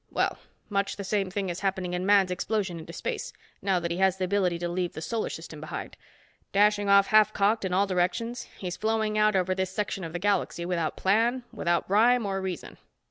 Well, 0.09 0.39
much 0.67 0.95
the 0.95 1.03
same 1.03 1.29
thing 1.29 1.49
is 1.49 1.59
happening 1.59 1.93
in 1.93 2.07
man's 2.07 2.31
explosion 2.31 2.79
into 2.79 2.91
space, 2.91 3.31
now 3.61 3.79
that 3.79 3.91
he 3.91 3.97
has 3.97 4.17
the 4.17 4.25
ability 4.25 4.57
to 4.57 4.67
leave 4.67 4.93
the 4.93 4.99
solar 5.01 5.29
system 5.29 5.61
behind. 5.61 5.95
Dashing 6.53 6.89
off 6.89 7.05
half 7.09 7.33
cocked, 7.33 7.63
in 7.65 7.71
all 7.71 7.85
directions, 7.85 8.45
he's 8.57 8.77
flowing 8.77 9.15
out 9.15 9.35
over 9.35 9.53
this 9.53 9.69
section 9.69 10.03
of 10.03 10.11
the 10.13 10.17
galaxy 10.17 10.65
without 10.65 10.97
plan, 10.97 11.43
without 11.53 11.87
rhyme 11.87 12.25
or 12.25 12.41
reason. 12.41 12.79